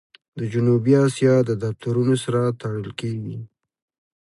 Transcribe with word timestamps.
د 0.39 0.41
جنوبي 0.53 0.93
آسیا 1.05 1.35
د 1.49 1.51
دفترونو 1.63 2.15
سره 2.23 2.39
تړل 2.61 2.89
کېږي. 2.99 3.37